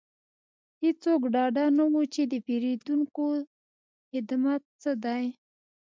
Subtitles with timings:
[0.83, 3.25] هیڅوک ډاډه نه وو چې د پیرودونکو
[4.11, 5.25] خدمت څه دی